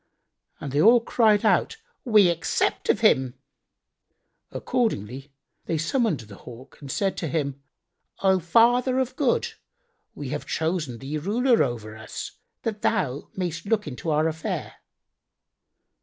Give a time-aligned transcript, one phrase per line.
[0.59, 3.35] And they all cried out, "We accept of him."
[4.49, 5.31] Accordingly
[5.65, 7.61] they summoned the Hawk and said to him,
[8.23, 9.53] "O Father of Good,[FN#90]
[10.15, 12.31] we have chosen thee ruler over us,
[12.63, 14.77] that thou mayst look into our affair."